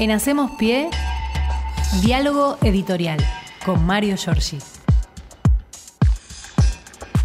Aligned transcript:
En 0.00 0.10
Hacemos 0.12 0.52
Pie, 0.52 0.88
diálogo 2.02 2.56
editorial 2.62 3.18
con 3.66 3.84
Mario 3.84 4.16
Giorgi. 4.16 4.56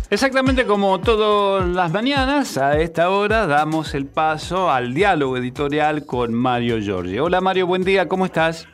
Exactamente 0.09 0.65
como 0.65 0.99
todas 0.99 1.65
las 1.69 1.91
mañanas, 1.93 2.57
a 2.57 2.77
esta 2.79 3.09
hora 3.09 3.47
damos 3.47 3.95
el 3.95 4.07
paso 4.07 4.69
al 4.69 4.93
diálogo 4.93 5.37
editorial 5.37 6.05
con 6.05 6.33
Mario 6.33 6.77
Giorgi. 6.79 7.17
Hola 7.17 7.39
Mario, 7.39 7.65
buen 7.65 7.83
día, 7.83 8.09
¿cómo 8.09 8.25
estás? 8.25 8.67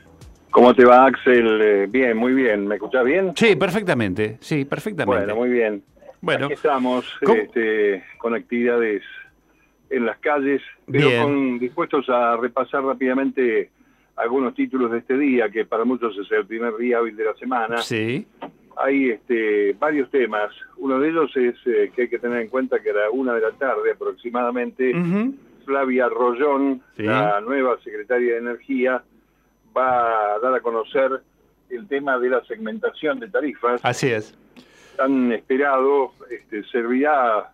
¿Cómo 0.50 0.74
te 0.74 0.84
va, 0.84 1.06
Axel? 1.06 1.62
Eh, 1.62 1.88
bien, 1.88 2.18
muy 2.18 2.34
bien. 2.34 2.68
¿Me 2.68 2.76
escuchás 2.76 3.06
bien? 3.06 3.34
Sí, 3.36 3.56
perfectamente. 3.56 4.38
Sí, 4.42 4.66
perfectamente. 4.66 5.26
Bueno, 5.26 5.36
muy 5.36 5.50
bien. 5.50 5.84
Bueno, 6.22 6.46
Aquí 6.48 6.54
estamos 6.56 7.06
este, 7.22 8.04
con 8.18 8.34
actividades 8.34 9.04
en 9.92 10.06
las 10.08 10.18
calles, 10.20 10.62
pero 10.92 11.24
con- 11.24 11.60
dispuestos 11.60 12.10
a 12.10 12.36
repasar 12.38 12.84
rápidamente 12.84 13.70
algunos 14.16 14.54
títulos 14.54 14.92
de 14.92 15.00
este 15.00 15.18
día, 15.18 15.50
que 15.50 15.66
para 15.66 15.84
muchos 15.86 16.18
es 16.18 16.32
el 16.32 16.46
primer 16.46 16.76
día 16.78 16.98
hábil 17.00 17.16
de 17.16 17.26
la 17.26 17.34
semana. 17.36 17.82
sí. 17.82 18.26
Hay 18.78 19.10
este, 19.10 19.74
varios 19.74 20.10
temas. 20.10 20.50
Uno 20.78 20.98
de 20.98 21.10
ellos 21.10 21.30
es 21.36 21.56
eh, 21.66 21.92
que 21.94 22.04
hay 22.04 22.08
que 22.10 22.18
tener 22.20 22.42
en 22.42 22.48
cuenta 22.48 22.80
que 22.80 22.90
a 22.92 22.94
la 22.94 23.10
una 23.12 23.34
de 23.34 23.42
la 23.42 23.52
tarde 23.52 23.92
aproximadamente. 23.92 24.94
Flavia 25.66 26.08
Rollón, 26.10 26.82
Sí. 26.96 27.04
la 27.04 27.42
nueva 27.42 27.78
secretaria 27.84 28.34
de 28.34 28.40
Energía, 28.40 29.04
va 29.78 30.36
a 30.36 30.40
dar 30.40 30.56
a 30.56 30.62
conocer 30.62 31.22
el 31.70 31.88
tema 31.88 32.18
de 32.18 32.30
la 32.30 32.44
segmentación 32.46 33.20
de 33.20 33.28
tarifas. 33.28 33.82
Así 33.84 34.08
es. 34.10 34.34
Tan 34.96 35.32
esperado, 35.34 36.14
este, 36.32 36.64
servirá 36.64 37.52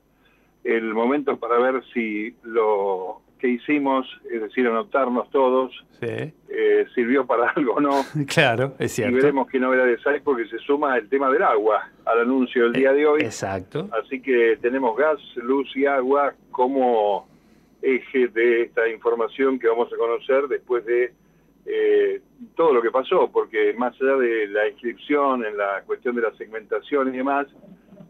el 0.63 0.93
momento 0.93 1.37
para 1.37 1.57
ver 1.59 1.83
si 1.93 2.33
lo 2.43 3.21
que 3.39 3.47
hicimos, 3.47 4.07
es 4.31 4.41
decir, 4.41 4.65
anotarnos 4.67 5.29
todos, 5.31 5.71
Sí. 5.99 6.31
eh, 6.49 6.85
sirvió 6.95 7.25
para 7.25 7.49
algo 7.55 7.73
o 7.73 7.79
no. 7.79 8.03
Claro, 8.27 8.73
es 8.79 8.91
Y 8.93 8.95
cierto. 8.95 9.15
veremos 9.15 9.47
qué 9.49 9.59
novedades 9.59 10.05
hay 10.07 10.19
porque 10.21 10.45
se 10.47 10.57
suma 10.59 10.97
el 10.97 11.07
tema 11.09 11.29
del 11.31 11.43
agua 11.43 11.89
al 12.05 12.19
anuncio 12.21 12.63
del 12.63 12.73
día 12.73 12.93
de 12.93 13.05
hoy. 13.05 13.21
Exacto. 13.21 13.89
Así 14.03 14.21
que 14.21 14.57
tenemos 14.61 14.97
gas, 14.97 15.19
luz 15.35 15.69
y 15.75 15.85
agua 15.85 16.33
como 16.51 17.27
eje 17.81 18.27
de 18.29 18.63
esta 18.63 18.87
información 18.89 19.59
que 19.59 19.67
vamos 19.67 19.91
a 19.93 19.97
conocer 19.97 20.47
después 20.47 20.83
de 20.85 21.13
eh, 21.65 22.21
todo 22.55 22.73
lo 22.73 22.81
que 22.81 22.89
pasó, 22.91 23.29
porque 23.31 23.73
más 23.77 23.93
allá 24.01 24.15
de 24.17 24.47
la 24.47 24.67
inscripción 24.69 25.45
en 25.45 25.57
la 25.57 25.83
cuestión 25.85 26.15
de 26.15 26.21
la 26.21 26.31
segmentación 26.37 27.13
y 27.13 27.17
demás, 27.17 27.45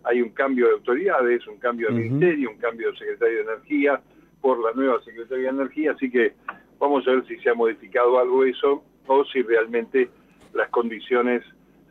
hay 0.04 0.22
un 0.22 0.30
cambio 0.30 0.68
de 0.68 0.74
autoridades, 0.74 1.46
un 1.48 1.58
cambio 1.58 1.88
de 1.90 1.96
ministerio, 1.96 2.52
un 2.52 2.58
cambio 2.58 2.92
de 2.92 2.98
secretario 2.98 3.38
de 3.38 3.44
Energía 3.44 4.00
por 4.42 4.60
la 4.64 4.72
nueva 4.74 5.02
secretaria 5.04 5.46
de 5.46 5.50
Energía, 5.50 5.92
así 5.92 6.10
que 6.10 6.34
vamos 6.80 7.08
a 7.08 7.12
ver 7.12 7.26
si 7.28 7.38
se 7.40 7.50
ha 7.50 7.54
modificado 7.54 8.20
algo 8.20 8.44
eso 8.46 8.84
o 9.08 9.26
si 9.26 9.42
realmente 9.42 10.10
las 10.54 10.70
condiciones 10.70 11.44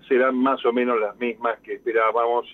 serán 0.08 0.36
más 0.36 0.64
o 0.64 0.72
menos 0.72 1.00
las 1.00 1.18
mismas 1.18 1.58
que 1.60 1.74
esperábamos 1.74 2.46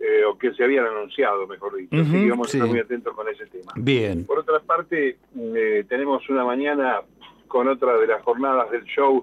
eh, 0.00 0.24
o 0.24 0.36
que 0.38 0.52
se 0.54 0.64
habían 0.64 0.86
anunciado, 0.86 1.46
mejor 1.46 1.76
dicho. 1.76 1.94
Así 1.94 2.10
Ujú, 2.10 2.24
que 2.24 2.30
vamos 2.30 2.50
sí. 2.50 2.56
a 2.56 2.60
estar 2.60 2.70
muy 2.70 2.80
atentos 2.80 3.14
con 3.14 3.28
ese 3.28 3.46
tema. 3.46 3.72
Bien. 3.76 4.24
Por 4.26 4.38
otra 4.40 4.58
parte, 4.60 5.18
eh, 5.38 5.84
tenemos 5.88 6.28
una 6.30 6.44
mañana 6.44 7.00
con 7.46 7.68
otra 7.68 7.96
de 7.98 8.06
las 8.06 8.22
jornadas 8.22 8.70
del 8.70 8.84
show 8.84 9.22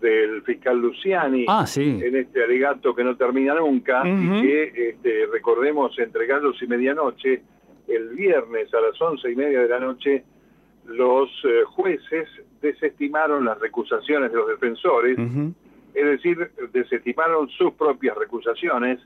del 0.00 0.42
fiscal 0.42 0.78
Luciani 0.80 1.44
Ah, 1.48 1.66
sí. 1.66 1.98
en 2.02 2.16
este 2.16 2.42
alegato 2.44 2.94
que 2.94 3.02
no 3.04 3.16
termina 3.16 3.54
nunca 3.56 4.02
y 4.06 4.40
que, 4.42 4.90
este, 4.90 5.26
recordemos, 5.26 5.98
entre 5.98 6.26
gallos 6.26 6.56
y 6.62 6.66
medianoche, 6.68 7.42
el 7.88 8.08
viernes 8.10 8.72
a 8.74 8.80
las 8.80 9.00
once 9.00 9.30
y 9.30 9.36
media 9.36 9.60
de 9.60 9.68
la 9.68 9.80
noche, 9.80 10.24
los 10.86 11.28
eh, 11.44 11.64
jueces 11.66 12.28
desestimaron 12.60 13.44
las 13.44 13.58
recusaciones 13.58 14.30
de 14.30 14.36
los 14.36 14.48
defensores, 14.48 15.18
es 15.94 16.04
decir, 16.04 16.50
desestimaron 16.72 17.48
sus 17.50 17.72
propias 17.74 18.16
recusaciones 18.16 19.00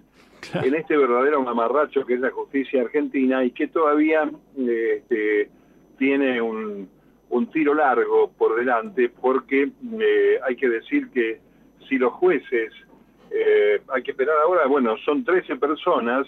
en 0.55 0.75
este 0.75 0.97
verdadero 0.97 1.43
mamarracho 1.43 2.05
que 2.05 2.15
es 2.15 2.21
la 2.21 2.31
justicia 2.31 2.83
argentina 2.83 3.45
y 3.45 3.53
que 3.53 3.69
todavía 3.69 4.29
eh, 4.59 4.97
este, 4.99 5.51
tiene 5.99 6.41
un, 6.41 6.89
un 7.31 7.47
tiro 7.51 7.75
largo 7.75 8.31
por 8.37 8.57
delante 8.57 9.09
porque 9.09 9.71
eh, 10.01 10.39
hay 10.47 10.57
que 10.57 10.69
decir 10.69 11.11
que 11.11 11.41
si 11.89 11.97
los 11.97 12.13
jueces, 12.15 12.73
eh, 13.31 13.81
hay 13.89 14.03
que 14.03 14.13
esperar 14.13 14.37
ahora, 14.45 14.67
bueno, 14.67 14.97
son 15.05 15.25
13 15.25 15.57
personas 15.57 16.27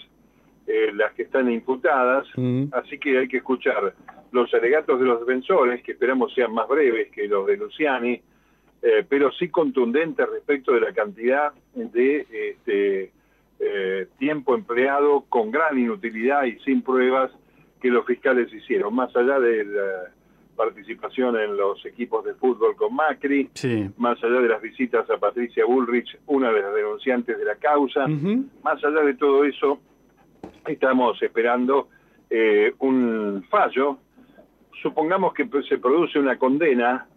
eh, 0.67 0.91
las 0.93 1.13
que 1.13 1.23
están 1.23 1.51
imputadas, 1.51 2.27
Mm. 2.35 2.65
así 2.73 2.97
que 2.97 3.17
hay 3.19 3.27
que 3.27 3.37
escuchar 3.37 3.93
los 4.31 4.53
alegatos 4.53 4.99
de 4.99 5.05
los 5.05 5.19
defensores, 5.19 5.81
que 5.83 5.93
esperamos 5.93 6.33
sean 6.33 6.53
más 6.53 6.67
breves 6.67 7.09
que 7.11 7.27
los 7.27 7.45
de 7.47 7.57
Luciani, 7.57 8.21
eh, 8.81 9.05
pero 9.07 9.31
sí 9.31 9.49
contundentes 9.49 10.27
respecto 10.29 10.73
de 10.73 10.81
la 10.81 10.91
cantidad 10.93 11.53
de 11.73 12.25
este, 12.31 13.11
eh, 13.59 14.07
tiempo 14.19 14.53
empleado 14.55 15.23
con 15.29 15.51
gran 15.51 15.77
inutilidad 15.79 16.43
y 16.45 16.59
sin 16.59 16.81
pruebas 16.81 17.31
que 17.81 17.89
los 17.89 18.05
fiscales 18.05 18.51
hicieron, 18.53 18.93
más 18.93 19.15
allá 19.15 19.39
de 19.39 19.63
la 19.65 20.11
participación 20.55 21.37
en 21.39 21.55
los 21.57 21.85
equipos 21.85 22.23
de 22.25 22.33
fútbol 22.33 22.75
con 22.75 22.95
Macri, 22.95 23.49
Sí. 23.53 23.89
más 23.97 24.21
allá 24.23 24.39
de 24.41 24.47
las 24.49 24.61
visitas 24.61 25.09
a 25.09 25.17
Patricia 25.17 25.65
Bullrich, 25.65 26.17
una 26.27 26.51
de 26.51 26.61
las 26.61 26.73
denunciantes 26.73 27.37
de 27.37 27.45
la 27.45 27.55
causa, 27.55 28.07
más 28.63 28.83
allá 28.83 29.01
de 29.01 29.13
todo 29.15 29.43
eso, 29.43 29.79
estamos 30.73 31.21
esperando 31.21 31.89
eh, 32.29 32.73
un 32.79 33.43
fallo. 33.49 33.99
Supongamos 34.81 35.33
que 35.33 35.47
se 35.67 35.77
produce 35.77 36.19
una 36.19 36.37
condena. 36.37 37.07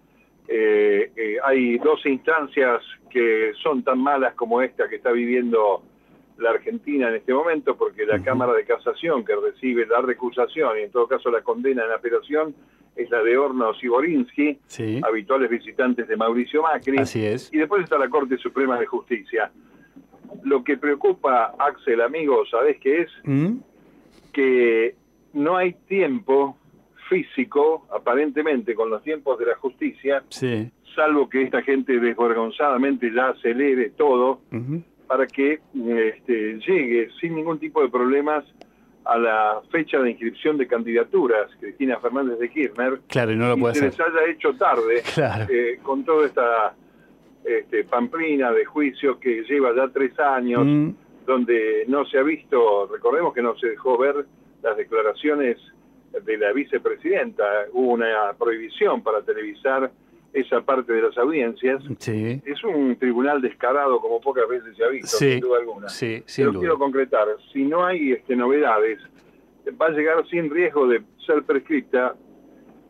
eh, 0.50 1.12
eh, 1.14 1.36
hay 1.44 1.76
dos 1.78 2.04
instancias 2.06 2.82
que 3.10 3.52
son 3.62 3.82
tan 3.82 3.98
malas 3.98 4.34
como 4.34 4.62
esta 4.62 4.88
que 4.88 4.96
está 4.96 5.12
viviendo 5.12 5.82
la 6.38 6.50
Argentina 6.50 7.08
en 7.08 7.16
este 7.16 7.34
momento, 7.34 7.76
porque 7.76 8.06
la. 8.06 8.22
Cámara 8.22 8.52
de 8.52 8.64
Casación 8.64 9.24
que 9.24 9.34
recibe 9.36 9.84
la 9.86 10.00
recusación 10.00 10.78
y 10.78 10.82
en 10.82 10.90
todo 10.90 11.06
caso 11.08 11.30
la 11.30 11.42
condena 11.42 11.84
en 11.84 11.90
apelación 11.92 12.54
es 12.96 13.10
la 13.10 13.22
de 13.22 13.36
Hornos 13.36 13.82
y 13.82 13.88
Borinsky, 13.88 14.58
Sí. 14.66 15.00
habituales 15.04 15.50
visitantes 15.50 16.06
de 16.08 16.16
Mauricio 16.16 16.62
Macri. 16.62 16.98
Así 16.98 17.24
es. 17.24 17.52
Y 17.52 17.58
después 17.58 17.82
está 17.84 17.98
la 17.98 18.08
Corte 18.08 18.36
Suprema 18.38 18.78
de 18.78 18.86
Justicia. 18.86 19.50
Lo 20.44 20.62
que 20.64 20.76
preocupa, 20.76 21.54
Axel, 21.58 22.00
amigo, 22.00 22.44
¿sabés 22.50 22.78
qué 22.80 23.02
es? 23.02 23.10
Mm. 23.24 23.56
Que 24.32 24.94
no 25.32 25.56
hay 25.56 25.72
tiempo 25.88 26.56
físico, 27.08 27.86
aparentemente, 27.90 28.74
con 28.74 28.90
los 28.90 29.02
tiempos 29.02 29.38
de 29.38 29.46
la 29.46 29.56
justicia, 29.56 30.22
Sí. 30.28 30.70
salvo 30.94 31.28
que 31.28 31.42
esta 31.42 31.62
gente 31.62 31.98
desvergonzadamente 31.98 33.10
ya 33.12 33.28
acelere 33.30 33.90
todo 33.90 34.40
para 35.06 35.26
que 35.26 35.60
este, 35.74 36.58
llegue 36.58 37.08
sin 37.20 37.34
ningún 37.34 37.58
tipo 37.58 37.80
de 37.82 37.88
problemas 37.88 38.44
a 39.06 39.16
la 39.16 39.62
fecha 39.70 39.98
de 40.00 40.10
inscripción 40.10 40.58
de 40.58 40.66
candidaturas, 40.66 41.50
Cristina 41.58 41.98
Fernández 41.98 42.38
de 42.38 42.50
Kirchner, 42.50 43.00
Claro, 43.08 43.32
y 43.32 43.36
no 43.36 43.48
lo 43.48 43.56
y 43.56 43.60
puede 43.60 43.74
se 43.76 43.86
hacer. 43.86 44.06
les 44.06 44.16
haya 44.20 44.30
hecho 44.32 44.52
tarde 44.54 45.02
Claro. 45.14 45.46
eh, 45.50 45.78
con 45.82 46.04
toda 46.04 46.26
esta 46.26 46.74
este, 47.58 47.84
pamplina 47.84 48.52
de 48.52 48.64
juicio 48.64 49.18
que 49.18 49.42
lleva 49.44 49.74
ya 49.74 49.88
tres 49.92 50.18
años, 50.18 50.64
Mm. 50.66 50.90
donde 51.26 51.84
no 51.88 52.04
se 52.06 52.18
ha 52.18 52.22
visto, 52.22 52.86
recordemos 52.92 53.34
que 53.34 53.42
no 53.42 53.56
se 53.58 53.68
dejó 53.68 53.96
ver 53.98 54.24
las 54.62 54.76
declaraciones 54.76 55.56
de 56.24 56.36
la 56.38 56.52
vicepresidenta, 56.52 57.44
hubo 57.72 57.92
una 57.92 58.32
prohibición 58.38 59.02
para 59.02 59.20
televisar 59.22 59.90
esa 60.32 60.60
parte 60.62 60.92
de 60.92 61.02
las 61.02 61.16
audiencias. 61.18 61.82
Sí. 61.98 62.40
Es 62.44 62.62
un 62.64 62.96
tribunal 62.96 63.40
descarado 63.40 64.00
como 64.00 64.20
pocas 64.20 64.48
veces 64.48 64.76
se 64.76 64.84
ha 64.84 64.88
visto, 64.88 65.16
Sí. 65.16 65.32
sin 65.32 65.40
duda 65.40 65.58
alguna. 65.58 65.88
Sí, 65.88 66.22
sin 66.26 66.44
Pero 66.44 66.52
duda. 66.52 66.60
quiero 66.60 66.78
concretar, 66.78 67.28
si 67.52 67.64
no 67.64 67.84
hay 67.84 68.12
este, 68.12 68.34
novedades, 68.36 68.98
va 69.80 69.86
a 69.86 69.90
llegar 69.90 70.26
sin 70.28 70.50
riesgo 70.50 70.86
de 70.86 71.02
ser 71.26 71.42
prescripta 71.44 72.14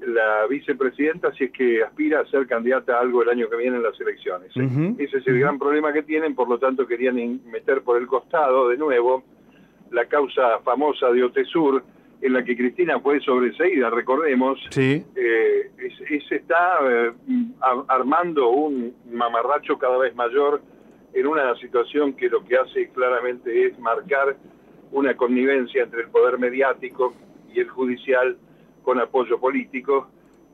la 0.01 0.47
vicepresidenta 0.49 1.33
si 1.33 1.45
es 1.45 1.51
que 1.53 1.83
aspira 1.83 2.21
a 2.21 2.27
ser 2.27 2.47
candidata 2.47 2.97
a 2.97 3.01
algo 3.01 3.23
el 3.23 3.29
año 3.31 3.49
que 3.51 3.57
viene 3.57 3.77
en 3.77 3.83
las 3.83 4.01
elecciones. 4.01 4.51
¿eh? 4.57 4.95
Ese 4.99 5.19
es 5.19 5.27
el 5.27 5.41
gran 5.41 5.59
problema 5.59 5.93
que 5.93 6.03
tienen, 6.03 6.35
por 6.35 6.49
lo 6.49 6.59
tanto 6.59 6.87
querían 6.87 7.17
meter 7.51 7.83
por 7.83 7.99
el 8.01 8.07
costado 8.07 8.69
de 8.69 8.77
nuevo 8.77 9.25
la 9.91 10.05
causa 10.07 10.59
famosa 10.61 11.11
de 11.11 11.25
Otesur, 11.25 11.83
en 12.21 12.33
la 12.33 12.45
que 12.45 12.57
Cristina 12.57 12.99
fue 13.01 13.21
sobreseída, 13.21 13.91
recordemos, 13.91 14.59
Sí. 14.71 15.05
eh, 15.17 15.71
es- 15.79 16.31
está 16.33 16.79
eh, 16.83 17.13
armando 17.89 18.51
un 18.51 18.95
mamarracho 19.13 19.79
cada 19.79 19.99
vez 19.99 20.15
mayor 20.15 20.61
en 21.15 21.27
una 21.27 21.55
situación 21.57 22.13
que 22.15 22.29
lo 22.29 22.45
que 22.45 22.57
hace 22.57 22.89
claramente 22.91 23.67
es 23.67 23.79
marcar 23.79 24.37
una 24.93 25.17
connivencia 25.17 25.83
entre 25.85 26.03
el 26.03 26.09
poder 26.09 26.39
mediático 26.39 27.15
y 27.55 27.61
el 27.61 27.69
judicial 27.69 28.37
con 28.89 28.99
apoyo 29.01 29.39
político 29.39 30.09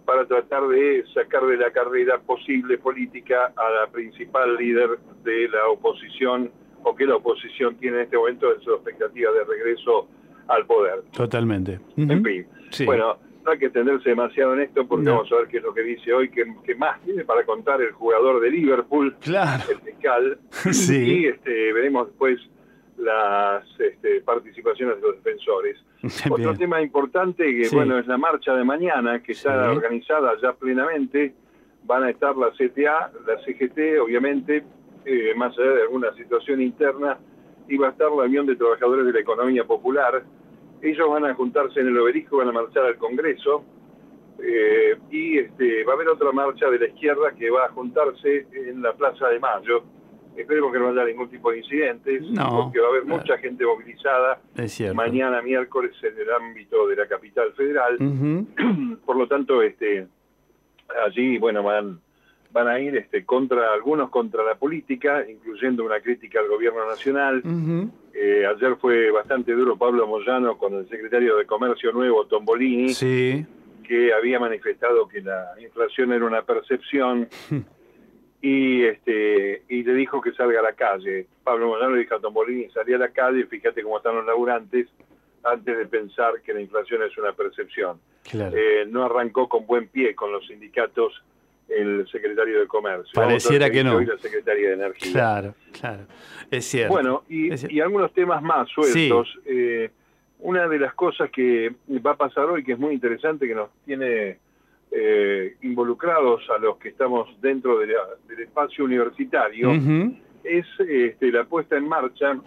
para 0.05 0.27
tratar 0.27 0.67
de 0.67 1.05
sacar 1.15 1.47
de 1.47 1.57
la 1.57 1.71
carrera 1.71 2.19
posible 2.19 2.79
política 2.79 3.53
a 3.57 3.71
la 3.71 3.87
principal 3.93 4.57
líder 4.57 4.99
de 5.23 5.49
la 5.51 5.69
oposición 5.69 6.51
o 6.83 6.97
que 6.97 7.07
la 7.07 7.15
oposición 7.15 7.77
tiene 7.77 7.99
en 7.99 8.03
este 8.03 8.17
momento 8.17 8.53
en 8.53 8.61
su 8.61 8.73
expectativa 8.75 9.31
de 9.31 9.45
regreso 9.45 10.09
al 10.49 10.67
poder. 10.67 11.03
Totalmente. 11.17 11.79
En 11.97 12.25
fin. 12.25 12.45
Sí. 12.71 12.85
Bueno, 12.87 13.19
no 13.45 13.53
hay 13.53 13.59
que 13.61 13.67
extenderse 13.67 14.09
demasiado 14.09 14.55
en 14.55 14.63
esto 14.63 14.85
porque 14.85 15.05
No. 15.05 15.13
vamos 15.19 15.31
a 15.31 15.37
ver 15.37 15.47
qué 15.47 15.59
es 15.59 15.63
lo 15.63 15.73
que 15.73 15.83
dice 15.83 16.13
hoy, 16.13 16.29
que, 16.29 16.43
que 16.65 16.75
más 16.75 17.01
tiene 17.03 17.25
para 17.25 17.45
contar 17.45 17.81
el 17.83 17.93
jugador 17.93 18.41
de 18.41 18.51
Liverpool, 18.51 19.15
Claro. 19.21 19.63
el 19.71 19.79
fiscal, 19.79 20.39
Sí. 20.73 21.21
y 21.21 21.27
este, 21.27 21.73
veremos 21.73 22.09
después 22.09 22.41
las 22.99 23.65
este, 23.79 24.21
participaciones 24.23 24.97
de 24.97 25.03
los 25.03 25.23
defensores. 25.23 25.79
Otro 26.31 26.37
Bien. 26.37 26.56
tema 26.59 26.83
importante 26.83 27.45
que 27.45 27.65
Sí. 27.67 27.75
bueno 27.77 27.99
es 27.99 28.06
la 28.06 28.17
marcha 28.19 28.55
de 28.55 28.65
mañana 28.65 29.23
que 29.23 29.33
está 29.33 29.71
Sí. 29.71 29.77
organizada 29.77 30.33
ya 30.43 30.53
plenamente. 30.53 31.35
Van 31.85 32.03
a 32.05 32.11
estar 32.11 32.37
la 32.37 32.51
CTA, 32.53 33.12
la 33.27 33.39
CGT, 33.45 33.99
obviamente, 34.01 34.65
eh, 35.05 35.35
más 35.37 35.56
allá 35.59 35.71
de 35.73 35.83
alguna 35.83 36.12
situación 36.15 36.62
interna, 36.62 37.19
y 37.69 37.77
va 37.77 37.89
a 37.89 37.91
estar 37.91 38.11
la 38.11 38.25
Unión 38.25 38.47
de 38.47 38.56
Trabajadores 38.56 39.05
de 39.06 39.12
la 39.12 39.21
Economía 39.21 39.65
Popular. 39.65 40.23
Ellos 40.81 41.09
van 41.11 41.27
a 41.27 41.35
juntarse 41.35 41.81
en 41.81 41.89
el 41.89 41.99
obelisco, 41.99 42.39
van 42.39 42.49
a 42.49 42.53
marchar 42.53 42.85
al 42.87 42.97
Congreso, 42.97 43.65
eh, 44.43 44.97
y 45.11 45.39
este, 45.39 45.85
va 45.85 45.93
a 45.93 45.95
haber 45.97 46.09
otra 46.09 46.33
marcha 46.33 46.69
de 46.71 46.79
la 46.79 46.87
izquierda 46.87 47.33
que 47.39 47.50
va 47.50 47.67
a 47.67 47.69
juntarse 47.71 48.47
en 48.53 48.83
la 48.83 48.93
Plaza 48.95 49.29
de 49.29 49.39
Mayo. 49.41 49.85
Esperemos 50.37 50.73
que 50.73 50.79
no 50.79 50.89
haya 50.89 51.05
ningún 51.05 51.29
tipo 51.29 51.51
de 51.53 51.59
incidentes, 51.59 52.23
No, 52.31 52.65
porque 52.65 52.81
va 52.81 52.87
a 52.87 52.91
haber 52.91 53.03
claro. 53.05 53.21
mucha 53.21 53.39
gente 53.39 53.65
movilizada 53.65 54.41
mañana 54.95 55.41
miércoles 55.43 55.93
en 56.03 56.19
el 56.19 56.31
ámbito 56.31 56.87
de 56.89 56.97
la 56.97 57.07
capital 57.07 57.53
federal. 57.55 57.97
Por 59.07 59.17
lo 59.17 59.27
tanto, 59.29 59.63
este 59.63 60.07
allí, 61.07 61.39
bueno, 61.39 61.63
van 61.63 62.01
van 62.53 62.69
a 62.69 62.79
ir 62.79 62.97
este 62.97 63.25
contra 63.25 63.73
algunos 63.73 64.11
contra 64.11 64.45
la 64.45 64.55
política, 64.55 65.25
incluyendo 65.29 65.85
una 65.85 66.01
crítica 66.01 66.39
al 66.39 66.47
gobierno 66.49 66.87
nacional. 66.87 67.43
Eh, 68.13 68.47
ayer 68.47 68.77
fue 68.81 69.11
bastante 69.11 69.53
duro 69.53 69.77
Pablo 69.77 70.07
Moyano 70.07 70.57
con 70.57 70.75
el 70.75 70.89
secretario 70.89 71.37
de 71.37 71.47
Comercio 71.47 71.91
Nuevo, 71.93 72.27
Tombolini, 72.27 72.91
Sí. 72.91 73.45
que 73.83 74.13
había 74.15 74.39
manifestado 74.39 75.09
que 75.09 75.21
la 75.21 75.49
inflación 75.61 76.13
era 76.13 76.25
una 76.25 76.43
percepción 76.43 77.29
y 78.44 78.85
este 78.85 79.62
y 79.70 79.82
le 79.82 79.94
dijo 79.94 80.20
que 80.20 80.32
salga 80.32 80.61
a 80.61 80.62
la 80.62 80.75
calle. 80.75 81.26
Pablo 81.43 81.69
Moyano 81.69 81.94
le 81.94 82.00
dijo 82.00 82.14
a 82.14 82.20
Tombolini, 82.20 82.69
salí 82.69 82.93
a 82.93 82.99
la 82.99 83.08
calle, 83.08 83.46
fíjate 83.46 83.82
cómo 83.82 83.96
están 83.96 84.17
los 84.17 84.26
laburantes 84.26 84.87
antes 85.43 85.79
de 85.79 85.87
pensar 85.87 86.43
que 86.43 86.52
la 86.52 86.61
inflación 86.61 87.02
es 87.05 87.17
una 87.17 87.32
percepción. 87.32 87.99
Claro. 88.31 88.55
Eh, 88.55 88.85
no 88.87 89.02
arrancó 89.02 89.49
con 89.49 89.67
buen 89.67 89.88
pie 89.88 90.14
con 90.14 90.31
los 90.31 90.46
sindicatos 90.46 91.25
el 91.70 92.06
secretario 92.12 92.61
de 92.61 92.67
Comercio. 92.67 93.12
Pareciera 93.14 93.70
que 93.70 93.82
no. 93.82 93.96
hoy 93.96 94.05
la 94.05 94.19
secretaria 94.19 94.69
de 94.69 94.75
Energía. 94.75 95.12
Claro, 95.12 95.55
claro. 95.73 96.02
Es 96.50 96.67
cierto. 96.67 96.93
Bueno, 96.93 97.25
y, 97.31 97.56
cierto. 97.56 97.75
y 97.75 97.81
algunos 97.81 98.12
temas 98.12 98.43
más 98.43 98.69
sueltos. 98.69 99.38
Eh, 99.47 99.90
una 100.40 100.69
de 100.69 100.79
las 100.79 100.93
cosas 100.93 101.31
que 101.31 101.75
va 102.06 102.11
a 102.11 102.17
pasar 102.17 102.44
hoy, 102.44 102.62
que 102.62 102.73
es 102.73 102.79
muy 102.79 102.93
interesante, 102.93 103.49
que 103.49 103.55
nos 103.55 103.70
tiene 103.87 104.37
eh, 104.96 105.56
involucrados 105.62 106.43
a 106.50 106.58
los 106.58 106.76
que 106.79 106.91
estamos 106.91 107.29
dentro 107.41 107.79
de 107.79 107.88
la- 107.88 108.08
del 108.29 108.41
espacio 108.41 108.85
universitario, 108.85 109.73
es 110.44 110.67
este, 110.79 111.32
la 111.32 111.44
puesta 111.44 111.76
en 111.76 111.88
marcha 111.88 112.38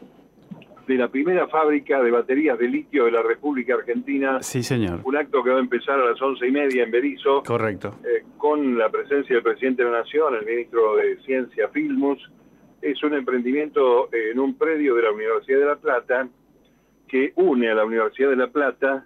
de 0.88 0.96
la 0.96 1.10
primera 1.10 1.48
fábrica 1.50 2.02
de 2.02 2.10
baterías 2.12 2.58
de 2.58 2.70
litio 2.70 3.04
de 3.06 3.12
la 3.12 3.22
República 3.22 3.74
Argentina, 3.76 4.42
Sí, 4.42 4.64
señor. 4.64 5.02
un 5.04 5.18
acto 5.18 5.44
que 5.44 5.50
va 5.50 5.58
a 5.58 5.60
empezar 5.60 6.00
a 6.00 6.06
las 6.12 6.22
once 6.22 6.48
y 6.48 6.52
media 6.52 6.84
en 6.84 6.92
Berizo, 6.92 7.44
Correcto. 7.44 7.96
eh, 8.06 8.24
con 8.38 8.78
la 8.78 8.90
presencia 8.90 9.36
del 9.36 9.44
presidente 9.44 9.84
de 9.84 9.92
la 9.92 9.98
Nación, 10.00 10.36
el 10.36 10.46
ministro 10.46 10.96
de 10.96 11.18
Ciencia 11.26 11.68
Filmus. 11.70 12.20
Es 12.82 13.04
un 13.04 13.16
emprendimiento 13.16 14.08
eh, 14.14 14.32
en 14.32 14.40
un 14.40 14.58
predio 14.58 14.96
de 14.96 15.02
la 15.02 15.12
Universidad 15.12 15.60
de 15.60 15.66
La 15.66 15.76
Plata 15.76 16.30
que 17.10 17.34
une 17.36 17.70
a 17.70 17.76
la 17.76 17.84
Universidad 17.84 18.30
de 18.30 18.36
La 18.38 18.48
Plata 18.48 19.06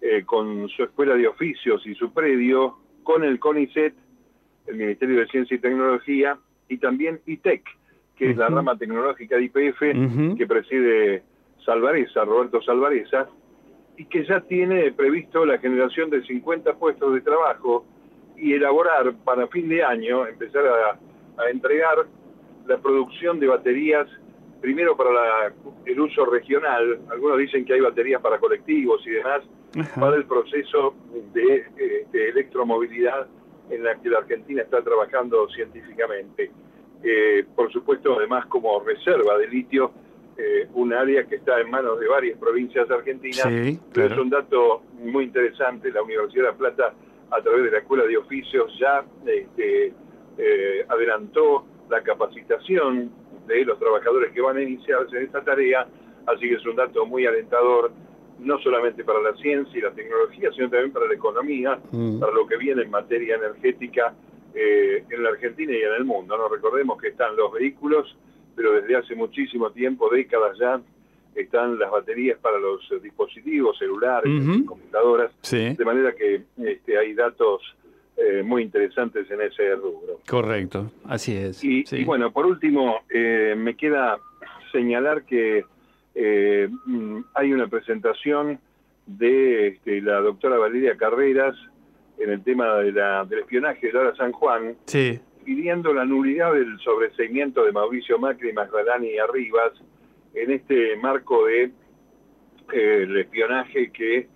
eh, 0.00 0.24
con 0.24 0.68
su 0.68 0.84
escuela 0.84 1.14
de 1.14 1.28
oficios 1.28 1.86
y 1.86 1.94
su 1.94 2.12
predio, 2.12 2.78
con 3.02 3.24
el 3.24 3.38
CONICET, 3.38 3.94
el 4.66 4.76
Ministerio 4.76 5.20
de 5.20 5.26
Ciencia 5.26 5.56
y 5.56 5.60
Tecnología, 5.60 6.38
y 6.68 6.78
también 6.78 7.20
ITEC, 7.26 7.64
que 8.16 8.30
es 8.30 8.36
la 8.36 8.48
rama 8.48 8.76
tecnológica 8.76 9.36
de 9.36 9.44
IPF 9.44 10.36
que 10.36 10.46
preside 10.46 11.22
Salvareza, 11.64 12.24
Roberto 12.24 12.62
Salvareza, 12.62 13.28
y 13.96 14.04
que 14.04 14.24
ya 14.24 14.40
tiene 14.40 14.92
previsto 14.92 15.44
la 15.44 15.58
generación 15.58 16.10
de 16.10 16.22
50 16.22 16.74
puestos 16.74 17.14
de 17.14 17.20
trabajo 17.22 17.84
y 18.36 18.54
elaborar 18.54 19.14
para 19.24 19.46
fin 19.48 19.68
de 19.68 19.82
año, 19.82 20.26
empezar 20.26 20.64
a, 20.66 21.42
a 21.42 21.50
entregar 21.50 22.06
la 22.66 22.78
producción 22.78 23.40
de 23.40 23.48
baterías, 23.48 24.06
primero 24.60 24.96
para 24.96 25.10
la- 25.12 25.52
el 25.86 26.00
uso 26.00 26.24
regional, 26.26 27.00
algunos 27.10 27.38
dicen 27.38 27.64
que 27.64 27.74
hay 27.74 27.80
baterías 27.80 28.20
para 28.20 28.38
colectivos 28.38 29.04
y 29.06 29.10
demás, 29.10 29.42
Ajá. 29.78 30.00
para 30.00 30.16
el 30.16 30.24
proceso 30.26 30.94
de, 31.32 32.04
de 32.12 32.28
electromovilidad 32.28 33.26
en 33.70 33.84
la 33.84 33.94
que 34.00 34.08
la 34.10 34.18
Argentina 34.18 34.62
está 34.62 34.82
trabajando 34.82 35.48
científicamente. 35.50 36.50
Eh, 37.02 37.44
por 37.56 37.72
supuesto, 37.72 38.18
además 38.18 38.46
como 38.46 38.80
reserva 38.80 39.38
de 39.38 39.46
litio, 39.48 39.92
eh, 40.36 40.68
un 40.74 40.92
área 40.92 41.24
que 41.26 41.36
está 41.36 41.60
en 41.60 41.70
manos 41.70 41.98
de 42.00 42.08
varias 42.08 42.38
provincias 42.38 42.90
argentinas. 42.90 43.42
Sí, 43.48 43.78
Pero 43.94 44.06
es 44.14 44.18
un 44.20 44.30
dato 44.30 44.82
muy 44.98 45.24
interesante. 45.24 45.90
La 45.92 46.02
Universidad 46.02 46.44
de 46.46 46.50
La 46.50 46.56
Plata, 46.56 46.94
a 47.30 47.40
través 47.42 47.64
de 47.64 47.70
la 47.70 47.78
Escuela 47.78 48.04
de 48.04 48.16
Oficios, 48.16 48.76
ya 48.78 49.04
este, 49.26 49.92
eh, 50.38 50.84
adelantó 50.88 51.64
la 51.88 52.02
capacitación 52.02 53.10
de 53.58 53.64
los 53.64 53.78
trabajadores 53.78 54.32
que 54.32 54.40
van 54.40 54.56
a 54.56 54.62
iniciarse 54.62 55.16
en 55.16 55.24
esta 55.24 55.42
tarea. 55.42 55.86
Así 56.26 56.48
que 56.48 56.54
es 56.54 56.66
un 56.66 56.76
dato 56.76 57.04
muy 57.06 57.26
alentador, 57.26 57.90
no 58.38 58.58
solamente 58.60 59.04
para 59.04 59.20
la 59.20 59.34
ciencia 59.36 59.78
y 59.78 59.82
la 59.82 59.90
tecnología, 59.92 60.50
sino 60.52 60.70
también 60.70 60.92
para 60.92 61.06
la 61.06 61.14
economía, 61.14 61.78
Mm. 61.90 62.20
para 62.20 62.32
lo 62.32 62.46
que 62.46 62.56
viene 62.56 62.82
en 62.82 62.90
materia 62.90 63.36
energética 63.36 64.14
eh, 64.54 65.04
en 65.08 65.22
la 65.22 65.28
Argentina 65.30 65.72
y 65.72 65.82
en 65.82 65.92
el 65.94 66.04
mundo. 66.04 66.36
No 66.36 66.48
recordemos 66.48 67.00
que 67.00 67.08
están 67.08 67.36
los 67.36 67.52
vehículos, 67.52 68.16
pero 68.56 68.72
desde 68.72 68.96
hace 68.96 69.14
muchísimo 69.14 69.70
tiempo, 69.70 70.08
décadas 70.10 70.58
ya, 70.58 70.80
están 71.36 71.78
las 71.78 71.88
baterías 71.90 72.36
para 72.40 72.58
los 72.58 72.80
dispositivos 73.00 73.78
celulares, 73.78 74.32
Ujú. 74.42 74.64
computadoras, 74.66 75.30
Sí, 75.42 75.74
de 75.76 75.84
manera 75.84 76.12
que 76.16 76.42
este, 76.64 76.98
hay 76.98 77.14
datos 77.14 77.62
eh, 78.22 78.42
muy 78.42 78.62
interesantes 78.62 79.30
en 79.30 79.40
ese 79.40 79.74
rubro. 79.76 80.20
correcto. 80.28 80.90
Así 81.08 81.36
es. 81.36 81.62
Y, 81.64 81.84
sí. 81.86 81.96
y 81.98 82.04
bueno, 82.04 82.30
por 82.32 82.46
último, 82.46 83.00
eh, 83.08 83.54
me 83.56 83.74
queda 83.76 84.18
señalar 84.72 85.24
que 85.24 85.64
eh, 86.14 86.68
mm, 86.86 87.20
hay 87.34 87.52
una 87.52 87.66
presentación 87.68 88.58
de 89.06 89.68
este, 89.68 90.00
la 90.02 90.20
doctora 90.20 90.58
Valeria 90.58 90.96
Carreras 90.96 91.56
en 92.18 92.30
el 92.30 92.42
tema 92.42 92.76
de 92.76 92.92
la, 92.92 93.24
del 93.24 93.40
espionaje 93.40 93.86
de 93.86 93.92
Lara 93.94 94.14
San 94.16 94.32
Juan, 94.32 94.76
Sí. 94.84 95.18
pidiendo 95.44 95.92
la 95.94 96.04
nulidad 96.04 96.52
del 96.52 96.78
sobreseimiento 96.80 97.64
de 97.64 97.72
Mauricio 97.72 98.18
Macri, 98.18 98.52
Magdalani 98.52 99.08
y 99.14 99.18
Arribas 99.18 99.72
en 100.34 100.50
este 100.50 100.96
marco 100.96 101.46
de 101.46 101.62
eh, 102.72 103.02
el 103.04 103.16
espionaje 103.16 103.90
que 103.90 104.28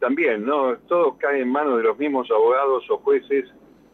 también, 0.00 0.44
¿no? 0.44 0.76
Todo 0.88 1.16
cae 1.18 1.42
en 1.42 1.48
manos 1.52 1.76
de 1.78 1.84
los 1.84 1.98
mismos 1.98 2.28
abogados 2.30 2.84
o 2.90 2.98
jueces 2.98 3.44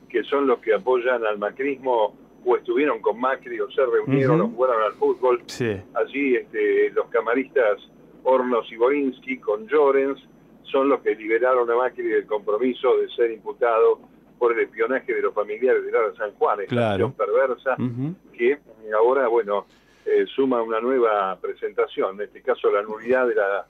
que 0.08 0.22
son 0.24 0.46
los 0.46 0.60
que 0.60 0.72
apoyan 0.72 1.24
al 1.26 1.36
macrismo 1.38 2.16
o 2.44 2.56
estuvieron 2.56 3.00
con 3.00 3.20
Macri 3.20 3.58
o 3.60 3.68
se 3.72 3.84
reunieron 3.84 4.40
Ujú. 4.40 4.50
o 4.52 4.54
jugaron 4.54 4.82
al 4.84 4.92
fútbol. 4.92 5.42
Sí. 5.46 5.76
Allí 5.94 6.36
este, 6.36 6.90
los 6.92 7.06
camaristas 7.08 7.80
Hornos 8.22 8.70
y 8.72 8.76
Borinsky 8.76 9.38
con 9.38 9.66
Llorens 9.66 10.18
son 10.62 10.88
los 10.88 11.00
que 11.00 11.14
liberaron 11.16 11.68
a 11.70 11.74
Macri 11.76 12.04
del 12.06 12.26
compromiso 12.26 12.96
de 12.98 13.08
ser 13.10 13.30
imputado 13.32 14.00
por 14.38 14.52
el 14.52 14.60
espionaje 14.60 15.12
de 15.14 15.22
los 15.22 15.34
familiares 15.34 15.84
de 15.84 15.90
Lara 15.92 16.14
San 16.16 16.32
Juan, 16.34 16.60
esta 16.60 16.70
Claro. 16.74 17.06
acción 17.06 17.12
perversa 17.14 17.76
que 18.36 18.58
ahora, 18.94 19.26
bueno, 19.28 19.66
eh, 20.04 20.24
suma 20.34 20.62
una 20.62 20.80
nueva 20.80 21.36
presentación, 21.40 22.14
en 22.16 22.22
este 22.26 22.42
caso 22.42 22.70
la 22.70 22.82
nulidad 22.82 23.26
de 23.26 23.34
la, 23.34 23.66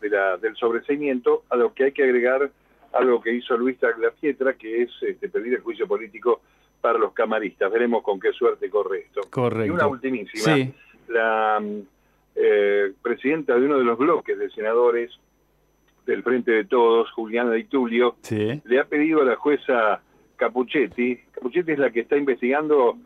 de 0.00 0.10
la, 0.10 0.36
del 0.36 0.56
sobreseimiento, 0.56 1.44
a 1.50 1.56
lo 1.56 1.72
que 1.74 1.84
hay 1.84 1.92
que 1.92 2.04
agregar 2.04 2.50
algo 2.92 3.20
que 3.20 3.32
hizo 3.32 3.56
Luis 3.56 3.76
Pietra, 4.20 4.54
que 4.54 4.82
es 4.82 4.90
este, 5.02 5.28
pedir 5.28 5.54
el 5.54 5.60
juicio 5.60 5.86
político 5.86 6.40
para 6.80 6.98
los 6.98 7.12
camaristas. 7.12 7.70
Veremos 7.70 8.02
con 8.02 8.18
qué 8.20 8.32
suerte 8.32 8.70
corre 8.70 9.00
esto. 9.00 9.22
Correcto. 9.30 9.66
Y 9.66 9.70
una 9.70 9.86
ultimísima. 9.86 10.54
Sí. 10.54 10.72
La 11.08 11.62
eh, 12.34 12.92
presidenta 13.02 13.54
de 13.54 13.66
uno 13.66 13.78
de 13.78 13.84
los 13.84 13.98
bloques 13.98 14.38
de 14.38 14.50
senadores 14.50 15.12
del 16.06 16.22
Frente 16.22 16.52
de 16.52 16.64
Todos, 16.64 17.10
Juliana 17.12 17.52
Di 17.52 17.64
Tulio, 17.64 18.16
Sí. 18.22 18.60
le 18.64 18.78
ha 18.78 18.84
pedido 18.84 19.22
a 19.22 19.24
la 19.24 19.36
jueza 19.36 20.00
Capuchetti, 20.36 21.18
Capuchetti 21.32 21.72
es 21.72 21.78
la 21.78 21.90
que 21.90 22.00
está 22.00 22.16
investigando 22.16 22.96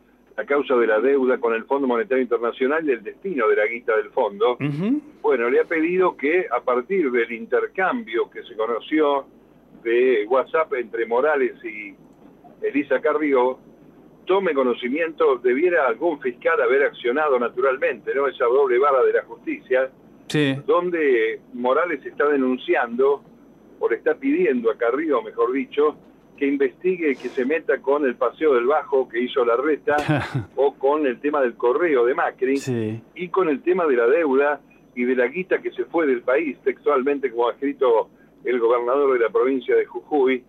la 0.41 0.47
causa 0.47 0.75
de 0.75 0.87
la 0.87 1.01
deuda 1.01 1.37
con 1.39 1.53
el 1.53 1.65
Fondo 1.65 1.87
Monetario 1.87 2.23
Internacional 2.23 2.89
y 2.89 2.93
el 2.93 3.03
destino 3.03 3.47
de 3.47 3.57
la 3.57 3.67
guita 3.67 3.95
del 3.95 4.09
fondo. 4.09 4.57
Bueno, 5.21 5.51
le 5.51 5.61
ha 5.61 5.65
pedido 5.65 6.17
que 6.17 6.47
a 6.51 6.61
partir 6.63 7.11
del 7.11 7.31
intercambio 7.31 8.31
que 8.31 8.43
se 8.45 8.57
conoció 8.57 9.27
de 9.85 10.25
WhatsApp 10.27 10.73
entre 10.75 11.05
Morales 11.05 11.63
y 11.63 11.95
Elisa 12.65 13.03
Carrió, 13.03 13.59
tome 14.25 14.55
conocimiento, 14.55 15.37
debiera 15.37 15.87
algún 15.87 16.19
fiscal 16.21 16.59
haber 16.63 16.85
accionado 16.85 17.39
naturalmente, 17.39 18.15
¿no? 18.15 18.27
Esa 18.27 18.47
doble 18.47 18.79
vara 18.79 19.03
de 19.03 19.13
la 19.13 19.23
justicia, 19.25 19.91
Sí. 20.29 20.57
donde 20.67 21.41
Morales 21.53 22.07
está 22.07 22.29
denunciando 22.29 23.23
o 23.79 23.89
le 23.91 23.97
está 23.97 24.15
pidiendo 24.15 24.71
a 24.71 24.79
Carrillo, 24.79 25.21
mejor 25.23 25.53
dicho, 25.53 25.97
que 26.41 26.47
investigue, 26.47 27.17
que 27.17 27.29
se 27.29 27.45
meta 27.45 27.83
con 27.83 28.07
el 28.07 28.15
paseo 28.17 28.55
del 28.55 28.65
Bajo 28.65 29.07
que 29.07 29.21
hizo 29.21 29.45
la 29.45 29.57
reta, 29.57 29.97
o 30.57 30.75
con 30.75 31.07
el 31.07 31.21
tema 31.21 31.43
del 31.43 31.55
correo 31.55 32.07
de 32.07 32.15
Macri, 32.15 33.03
y 33.15 33.29
con 33.29 33.51
el 33.51 33.61
tema 33.63 33.87
de 33.87 33.97
la 33.97 34.07
deuda 34.07 34.59
y 34.95 35.05
de 35.05 35.15
la 35.17 35.27
guita 35.27 35.61
que 35.61 35.71
se 35.71 35.85
fue 35.85 36.07
del 36.07 36.23
país, 36.23 36.57
textualmente 36.65 37.31
como 37.31 37.51
ha 37.51 37.53
escrito 37.53 38.09
el 38.43 38.59
gobernador 38.59 39.13
de 39.13 39.19
la 39.19 39.29
provincia 39.29 39.77
de 39.77 39.85
Jujuy, 39.85 40.43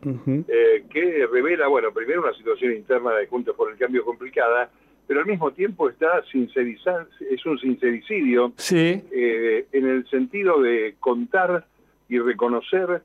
eh, 0.48 0.86
que 0.89 1.27
revela, 1.29 1.67
bueno, 1.67 1.91
primero 1.91 2.21
una 2.21 2.33
situación 2.36 2.71
interna 2.71 3.12
de 3.12 3.27
Juntos 3.27 3.53
por 3.57 3.69
el 3.69 3.77
Cambio 3.77 4.05
complicada, 4.05 4.71
pero 5.07 5.19
al 5.19 5.25
mismo 5.25 5.51
tiempo 5.51 5.89
está 5.89 6.24
sincerizar, 6.31 7.05
es 7.29 7.45
un 7.45 7.60
sincericidio 7.60 8.53
eh, 8.71 9.65
en 9.74 9.89
el 9.89 10.07
sentido 10.10 10.62
de 10.62 10.95
contar 11.01 11.65
y 12.07 12.17
reconocer 12.17 13.01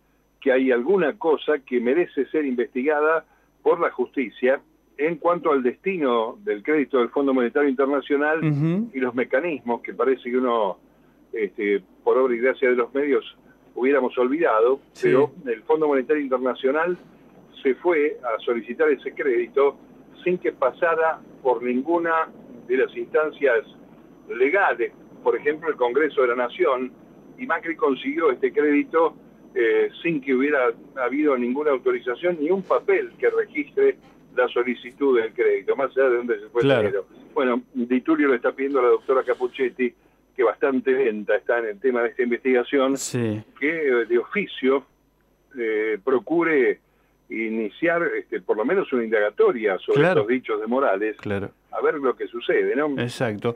que 0.47 0.53
hay 0.53 0.71
alguna 0.71 1.19
cosa 1.19 1.59
que 1.59 1.81
merece 1.81 2.25
ser 2.27 2.45
investigada 2.45 3.25
por 3.65 3.81
la 3.81 3.91
justicia 3.91 4.61
en 4.97 5.17
cuanto 5.17 5.51
al 5.51 5.61
destino 5.65 6.39
del 6.45 6.63
crédito 6.63 6.99
del 6.99 7.09
Fondo 7.09 7.35
Monetario 7.35 7.69
Internacional 7.69 8.39
y 8.95 9.01
los 9.01 9.13
mecanismos 9.13 9.83
que 9.83 9.93
parece 9.93 10.31
que 10.31 10.37
uno, 10.37 10.79
este, 11.33 11.83
por 12.05 12.17
obra 12.17 12.37
y 12.37 12.39
gracia 12.39 12.71
de 12.71 12.77
los 12.77 12.95
medios, 12.95 13.25
hubiéramos 13.75 14.17
olvidado, 14.19 14.79
pero 15.03 15.33
el 15.47 15.65
Fondo 15.65 15.89
Monetario 15.89 16.23
Internacional 16.23 16.97
se 17.61 17.75
fue 17.75 18.17
a 18.23 18.39
solicitar 18.45 18.89
ese 18.91 19.13
crédito 19.15 19.77
sin 20.23 20.39
que 20.39 20.53
pasara 20.53 21.19
por 21.43 21.61
ninguna 21.61 22.29
de 22.69 22.77
las 22.77 22.97
instancias 22.97 23.65
legales, 24.29 24.93
por 25.25 25.35
ejemplo 25.35 25.69
el 25.69 25.75
Congreso 25.75 26.23
de 26.23 26.29
la 26.29 26.37
Nación, 26.37 26.93
y 27.37 27.49
Macri 27.49 27.75
consiguió 27.75 28.31
este 28.31 28.53
crédito 28.53 29.17
eh, 29.59 29.89
sin 30.03 30.21
que 30.21 30.35
hubiera 30.35 30.71
habido 30.97 31.35
ninguna 31.39 31.71
autorización 31.71 32.37
ni 32.39 32.51
un 32.51 32.63
papel 32.63 33.13
que 33.19 33.31
registre 33.31 33.97
la 34.35 34.47
solicitud 34.49 35.19
del 35.19 35.33
crédito, 35.33 35.75
más 35.75 35.97
allá 35.97 36.11
de 36.11 36.17
dónde 36.19 36.41
se 36.41 36.49
fue 36.49 36.61
el 36.61 36.69
dinero. 36.69 37.07
Bueno, 37.33 37.63
Ditulio 37.73 38.29
le 38.29 38.37
está 38.37 38.53
pidiendo 38.53 38.81
a 38.81 38.83
la 38.83 38.89
doctora 38.91 39.23
Capuchetti, 39.23 39.95
que 40.37 40.43
bastante 40.43 40.93
lenta 40.93 41.37
está 41.37 41.61
en 41.61 41.69
el 41.69 41.81
tema 41.81 42.03
de 42.03 42.11
esta 42.11 42.23
investigación, 42.23 42.97
que 42.99 43.47
eh, 43.63 44.05
de 44.07 44.19
oficio 44.19 44.85
eh, 45.59 45.99
procure 46.05 46.81
iniciar 47.31 48.03
este, 48.15 48.43
por 48.43 48.59
lo 48.59 48.65
menos 48.67 48.93
una 48.93 49.05
indagatoria 49.05 49.79
sobre 49.79 50.07
estos 50.07 50.27
dichos 50.27 50.61
de 50.61 50.67
Morales, 50.67 51.17
a 51.25 51.81
ver 51.81 51.95
lo 51.95 52.15
que 52.15 52.29
sucede, 52.29 52.77
¿no? 52.77 52.91
Exacto. 53.01 53.55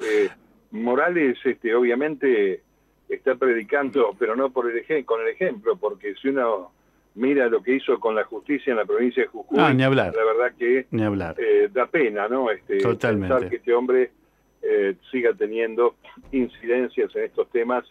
Morales, 0.71 1.37
este, 1.45 1.75
obviamente 1.75 2.63
está 3.11 3.35
predicando, 3.35 4.15
pero 4.19 4.37
no 4.37 4.51
por 4.51 4.71
el 4.71 5.05
con 5.05 5.21
el 5.21 5.29
ejemplo, 5.29 5.77
porque 5.77 6.15
si 6.15 6.29
uno 6.29 6.73
mira 7.15 7.49
lo 7.49 7.63
que 7.63 7.75
hizo 7.75 7.99
con 7.99 8.15
la 8.15 8.25
justicia 8.25 8.71
en 8.71 8.77
la 8.77 8.85
provincia 8.85 9.25
de 9.25 9.29
Jujuy, 9.29 9.59
ah, 9.61 9.73
ni 9.75 9.83
hablar. 9.83 10.15
la 10.15 10.25
verdad 10.25 10.57
que 10.57 10.87
ni 10.91 11.03
hablar. 11.03 11.37
Eh, 11.39 11.69
da 11.73 11.87
pena, 11.87 12.29
¿no? 12.29 12.51
Este, 12.51 12.79
Totalmente. 12.79 13.35
Pensar 13.35 13.51
que 13.51 13.57
este 13.57 13.75
hombre 13.75 14.11
eh, 14.63 14.95
siga 15.11 15.35
teniendo 15.35 15.97
incidencias 16.33 17.15
en 17.17 17.25
estos 17.25 17.51
temas 17.51 17.85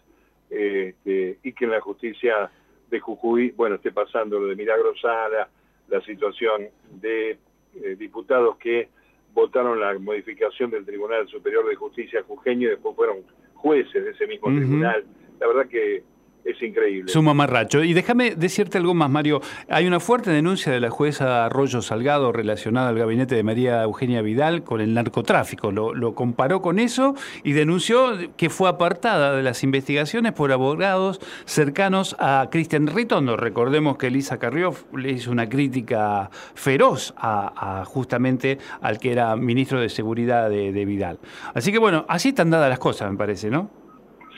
este, 0.50 1.38
y 1.44 1.54
que 1.54 1.66
en 1.66 1.72
la 1.72 1.82
justicia 1.82 2.50
de 2.90 3.00
Jujuy, 3.00 3.52
bueno, 3.52 3.76
esté 3.76 3.92
pasando 3.92 4.40
lo 4.40 4.48
de 4.48 4.56
Milagro 4.56 4.96
Sala, 5.00 5.50
la 5.90 6.02
situación 6.02 6.68
de 7.02 7.38
eh, 7.76 7.96
diputados 7.98 8.58
que 8.58 8.90
votaron 9.34 9.80
la 9.80 9.98
modificación 10.00 10.72
del 10.72 10.86
Tribunal 10.86 11.28
Superior 11.28 11.68
de 11.68 11.76
Justicia 11.76 12.24
jujeño 12.24 12.68
y 12.68 12.72
después 12.72 12.96
fueron 12.96 13.18
jueces 13.62 14.04
de 14.04 14.12
ese 14.12 14.28
mismo 14.28 14.48
tribunal. 14.48 15.06
La 15.40 15.48
verdad 15.48 15.68
que 15.68 16.04
es 16.52 16.62
increíble. 16.62 17.12
Su 17.12 17.22
mamarracho. 17.22 17.84
Y 17.84 17.94
déjame 17.94 18.36
decirte 18.36 18.78
algo 18.78 18.94
más, 18.94 19.10
Mario. 19.10 19.42
Hay 19.70 19.88
una 19.88 20.00
fuerte 20.00 20.32
denuncia 20.32 20.72
de 20.72 20.80
la 20.80 20.90
jueza 20.90 21.46
Arroyo 21.46 21.82
Salgado 21.82 22.32
relacionada 22.32 22.90
al 22.90 22.98
gabinete 22.98 23.36
de 23.36 23.44
María 23.44 23.84
Eugenia 23.84 24.22
Vidal 24.22 24.64
con 24.64 24.82
el 24.82 24.94
narcotráfico. 24.94 25.72
Lo, 25.72 26.16
comparó 26.16 26.62
con 26.62 26.80
eso 26.80 27.16
y 27.44 27.54
denunció 27.54 28.18
que 28.36 28.50
fue 28.50 28.70
apartada 28.70 29.36
de 29.36 29.44
las 29.44 29.64
investigaciones 29.64 30.34
por 30.34 30.52
abogados 30.52 31.20
cercanos 31.46 32.16
a 32.20 32.48
Cristian 32.52 32.88
Ritondo. 32.88 33.38
Recordemos 33.38 33.98
que 33.98 34.08
Elisa 34.08 34.40
Carrió 34.40 34.74
le 34.96 35.12
hizo 35.12 35.32
una 35.32 35.48
crítica 35.48 36.30
feroz 36.56 37.14
a, 37.18 37.84
justamente 37.86 38.58
al 38.82 39.00
que 39.00 39.12
era 39.12 39.36
ministro 39.36 39.80
de 39.80 39.90
Seguridad 39.90 40.50
de 40.50 40.86
Vidal. 40.86 41.20
Así 41.54 41.72
que 41.72 41.78
bueno, 41.78 42.06
así 42.08 42.30
están 42.30 42.50
dadas 42.50 42.70
las 42.70 42.80
cosas, 42.80 43.12
me 43.12 43.18
parece, 43.18 43.50
¿no? 43.50 43.79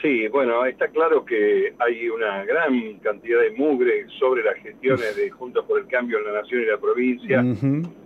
Sí, 0.02 0.28
bueno, 0.30 0.66
está 0.66 0.88
claro 0.88 1.24
que 1.24 1.76
hay 1.78 2.10
una 2.10 2.44
gran 2.44 2.98
cantidad 3.00 3.40
de 3.40 3.52
mugre 3.52 4.08
sobre 4.20 4.44
las 4.44 4.56
gestiones 4.56 5.16
de 5.16 5.30
Juntos 5.30 5.64
por 5.66 5.80
el 5.80 5.88
Cambio 5.88 6.18
en 6.18 6.26
la 6.26 6.42
Nación 6.42 6.62
y 6.62 6.66
la 6.66 6.80
provincia. 6.80 7.44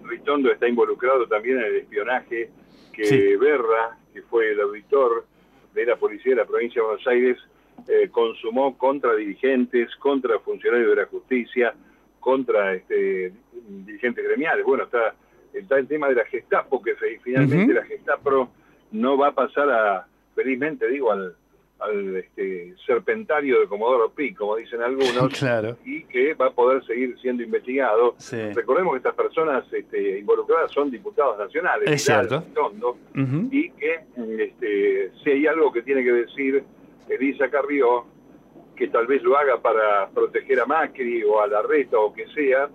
Ritondo 0.04 0.52
está 0.52 0.68
involucrado 0.68 1.26
también 1.28 1.60
en 1.60 1.66
el 1.66 1.76
espionaje 1.78 2.50
que 2.92 3.38
Berra, 3.38 3.98
que 4.14 4.22
fue 4.24 4.52
el 4.52 4.60
auditor 4.60 5.26
de 5.74 5.86
la 5.86 5.96
Policía 5.96 6.32
de 6.32 6.42
la 6.42 6.46
Provincia 6.46 6.82
de 6.82 6.88
Buenos 6.88 7.08
Aires, 7.08 7.38
eh, 7.88 8.10
consumó 8.12 8.78
contra 8.78 9.16
dirigentes, 9.16 9.96
contra 9.96 10.40
funcionarios 10.40 10.90
de 10.90 10.96
la 10.98 11.06
justicia, 11.06 11.74
contra 12.20 12.74
este, 12.74 13.32
dirigentes 13.68 14.24
gremiales. 14.24 14.66
Bueno, 14.66 14.84
está, 14.84 15.16
está 15.54 15.78
el 15.78 15.88
tema 15.88 16.10
de 16.10 16.16
la 16.16 16.26
Gestapo, 16.26 16.82
que 16.82 16.96
finalmente 17.24 17.74
la 17.74 17.84
Gestapo 17.84 18.50
no 18.92 19.18
va 19.18 19.30
a 19.30 19.36
pasar 19.36 19.70
a, 19.70 20.08
felizmente 20.34 20.90
digo, 20.90 21.12
al 21.12 21.36
al 21.80 22.16
este, 22.16 22.74
serpentario 22.86 23.60
de 23.60 23.68
Comodoro 23.68 24.10
Pi, 24.12 24.34
como 24.34 24.56
dicen 24.56 24.82
algunos, 24.82 25.32
y 25.86 26.04
que 26.06 26.34
va 26.34 26.48
a 26.48 26.52
poder 26.52 26.84
seguir 26.86 27.18
siendo 27.22 27.44
investigado. 27.44 28.16
Recordemos 28.54 28.94
que 28.94 28.98
estas 28.98 29.16
personas 29.16 29.66
este, 29.74 30.20
involucradas 30.20 30.72
son 30.72 30.90
diputados 30.90 31.38
nacionales, 31.38 31.90
es 31.90 32.04
cierto. 32.04 32.44
y 33.52 33.70
que 33.72 34.00
este, 34.40 35.12
si 35.24 35.30
hay 35.30 35.48
algo 35.48 35.72
que 35.72 35.82
tiene 35.82 36.04
que 36.04 36.12
decir 36.12 36.64
Elisa 37.10 37.50
Carrió, 37.50 38.06
que 38.76 38.88
tal 38.88 39.08
vez 39.08 39.24
lo 39.24 39.38
haga 39.38 39.62
para 39.62 40.10
proteger 40.10 40.60
a 40.60 40.66
Macri 40.66 41.24
o 41.24 41.42
a 41.42 41.48
la 41.48 41.62
reta 41.62 41.98
o 41.98 42.14
que 42.14 42.28
sea, 42.28 42.70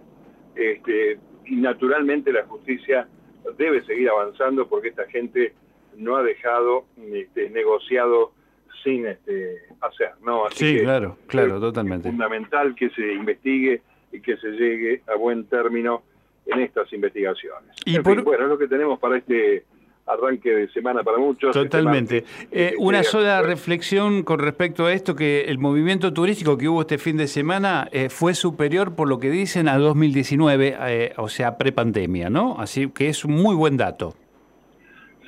este, 0.54 1.18
y 1.46 1.56
naturalmente 1.56 2.32
la 2.32 2.44
justicia 2.44 3.08
debe 3.56 3.82
seguir 3.84 4.08
avanzando 4.08 4.68
porque 4.68 4.88
esta 4.88 5.06
gente 5.06 5.54
no 5.96 6.16
ha 6.16 6.22
dejado 6.22 6.84
este, 7.12 7.50
negociado 7.50 8.32
sin 8.82 9.06
este, 9.06 9.58
hacer, 9.80 10.12
¿no? 10.24 10.44
sí, 10.50 10.80
claro, 10.82 11.16
claro, 11.26 11.60
totalmente. 11.60 12.08
Es 12.08 12.12
fundamental 12.14 12.74
que 12.74 12.90
se 12.90 13.12
investigue 13.12 13.82
y 14.12 14.20
que 14.20 14.36
se 14.36 14.48
llegue 14.50 15.02
a 15.06 15.16
buen 15.16 15.44
término 15.44 16.02
en 16.46 16.60
estas 16.60 16.92
investigaciones. 16.92 17.76
Y 17.84 17.98
bueno, 17.98 18.22
es 18.32 18.40
lo 18.40 18.58
que 18.58 18.66
tenemos 18.66 18.98
para 18.98 19.18
este 19.18 19.64
arranque 20.06 20.50
de 20.50 20.68
semana 20.70 21.02
para 21.02 21.18
muchos. 21.18 21.54
Este 21.54 21.68
totalmente. 21.68 22.24
Eh, 22.50 22.74
una 22.78 23.02
sola 23.02 23.42
reflexión 23.42 24.22
con 24.22 24.40
respecto 24.40 24.86
a 24.86 24.92
esto, 24.92 25.14
que 25.14 25.42
el 25.42 25.58
movimiento 25.58 26.12
turístico 26.12 26.58
que 26.58 26.68
hubo 26.68 26.82
este 26.82 26.98
fin 26.98 27.16
de 27.16 27.28
semana 27.28 27.88
eh, 27.92 28.08
fue 28.08 28.34
superior, 28.34 28.94
por 28.94 29.08
lo 29.08 29.18
que 29.18 29.30
dicen, 29.30 29.68
a 29.68 29.78
2019, 29.78 30.76
eh, 30.80 31.12
o 31.16 31.28
sea, 31.28 31.56
prepandemia, 31.56 32.30
¿no? 32.30 32.56
Así 32.58 32.88
que 32.88 33.08
es 33.08 33.24
un 33.24 33.34
muy 33.34 33.54
buen 33.54 33.76
dato. 33.76 34.14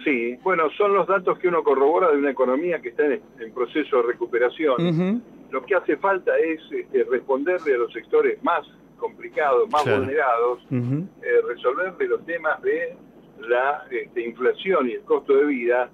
Sí, 0.05 0.37
bueno, 0.43 0.71
son 0.77 0.95
los 0.95 1.07
datos 1.07 1.39
que 1.39 1.49
uno 1.49 1.63
corrobora 1.63 2.11
de 2.11 2.19
una 2.19 2.31
economía 2.31 2.81
que 2.81 2.89
está 2.91 3.05
en, 3.07 3.53
proceso 3.55 3.99
de 3.99 4.03
recuperación. 4.03 5.23
Lo 5.51 5.65
que 5.65 5.75
hace 5.75 5.97
falta 5.99 6.37
es 6.39 6.61
este, 6.71 7.05
responderle 7.05 7.75
a 7.75 7.79
los 7.79 7.93
sectores 7.93 8.43
más 8.43 8.67
complicados, 8.99 9.69
más 9.71 9.85
vulnerados, 9.85 10.61
eh, 10.71 11.41
resolverle 11.47 12.09
los 12.09 12.25
temas 12.25 12.61
de 12.63 12.97
la 13.49 13.85
este, 13.91 14.27
inflación 14.27 14.89
y 14.89 14.93
el 14.93 15.03
costo 15.03 15.35
de 15.37 15.45
vida 15.47 15.91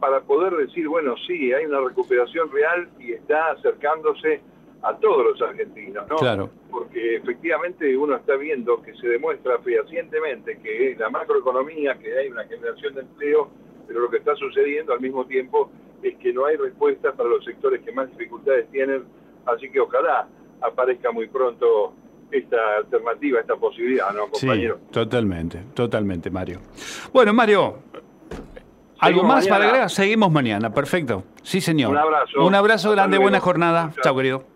para 0.00 0.20
poder 0.22 0.54
decir, 0.54 0.88
bueno, 0.88 1.14
sí, 1.26 1.52
hay 1.52 1.66
una 1.66 1.80
recuperación 1.80 2.50
real 2.50 2.88
y 2.98 3.12
está 3.12 3.52
acercándose 3.52 4.40
a 4.86 4.96
todos 4.98 5.24
los 5.24 5.42
argentinos, 5.42 6.06
¿no? 6.08 6.16
Claro. 6.16 6.48
Porque 6.70 7.16
efectivamente 7.16 7.96
uno 7.96 8.16
está 8.16 8.36
viendo 8.36 8.80
que 8.82 8.94
se 8.94 9.08
demuestra 9.08 9.58
fehacientemente 9.58 10.58
que 10.62 10.94
la 10.96 11.10
macroeconomía, 11.10 11.98
que 11.98 12.16
hay 12.16 12.28
una 12.28 12.44
generación 12.44 12.94
de 12.94 13.00
empleo, 13.00 13.50
pero 13.88 14.00
lo 14.00 14.10
que 14.10 14.18
está 14.18 14.36
sucediendo 14.36 14.92
al 14.92 15.00
mismo 15.00 15.26
tiempo 15.26 15.70
es 16.02 16.16
que 16.18 16.32
no 16.32 16.46
hay 16.46 16.56
respuesta 16.56 17.12
para 17.12 17.28
los 17.28 17.44
sectores 17.44 17.82
que 17.82 17.90
más 17.90 18.08
dificultades 18.10 18.70
tienen, 18.70 19.04
así 19.46 19.68
que 19.70 19.80
ojalá 19.80 20.28
aparezca 20.60 21.10
muy 21.10 21.26
pronto 21.26 21.92
esta 22.30 22.76
alternativa, 22.78 23.40
esta 23.40 23.56
posibilidad, 23.56 24.12
¿no, 24.12 24.28
compañero? 24.28 24.78
Sí, 24.86 24.92
totalmente, 24.92 25.62
totalmente, 25.74 26.30
Mario. 26.30 26.60
Bueno, 27.12 27.32
Mario, 27.32 27.78
¿Algo 28.98 29.24
más 29.24 29.46
para 29.46 29.66
agregar? 29.66 29.90
Seguimos 29.90 30.30
mañana, 30.30 30.72
perfecto. 30.72 31.24
Sí, 31.42 31.60
señor. 31.60 31.90
Un 31.90 31.98
abrazo. 31.98 32.44
Un 32.44 32.54
abrazo 32.54 32.90
grande, 32.92 33.18
buena 33.18 33.40
jornada. 33.40 33.92
Chao, 34.02 34.16
querido. 34.16 34.55